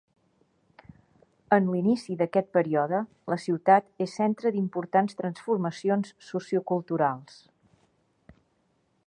En 1.57 1.67
l'inici 1.73 2.15
d'aquest 2.21 2.49
període 2.57 3.01
la 3.33 3.37
ciutat 3.45 3.93
és 4.07 4.17
centre 4.21 4.53
d'importants 4.57 5.21
transformacions 5.21 6.17
socioculturals. 6.33 7.39